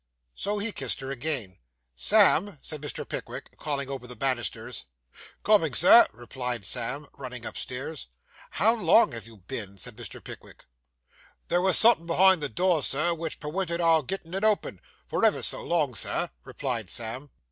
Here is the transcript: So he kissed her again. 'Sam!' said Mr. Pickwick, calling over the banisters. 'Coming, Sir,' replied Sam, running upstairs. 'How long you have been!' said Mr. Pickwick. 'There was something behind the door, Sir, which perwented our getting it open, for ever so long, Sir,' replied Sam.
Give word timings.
So 0.33 0.57
he 0.57 0.71
kissed 0.71 0.99
her 1.01 1.11
again. 1.11 1.57
'Sam!' 1.95 2.57
said 2.63 2.81
Mr. 2.81 3.07
Pickwick, 3.07 3.55
calling 3.59 3.87
over 3.87 4.07
the 4.07 4.15
banisters. 4.15 4.85
'Coming, 5.43 5.75
Sir,' 5.75 6.07
replied 6.11 6.65
Sam, 6.65 7.05
running 7.13 7.45
upstairs. 7.45 8.07
'How 8.49 8.73
long 8.75 9.13
you 9.13 9.19
have 9.19 9.45
been!' 9.47 9.77
said 9.77 9.95
Mr. 9.95 10.19
Pickwick. 10.23 10.65
'There 11.49 11.61
was 11.61 11.77
something 11.77 12.07
behind 12.07 12.41
the 12.41 12.49
door, 12.49 12.81
Sir, 12.81 13.13
which 13.13 13.39
perwented 13.39 13.79
our 13.79 14.01
getting 14.01 14.33
it 14.33 14.43
open, 14.43 14.81
for 15.05 15.23
ever 15.23 15.43
so 15.43 15.61
long, 15.63 15.93
Sir,' 15.93 16.29
replied 16.43 16.89
Sam. 16.89 17.29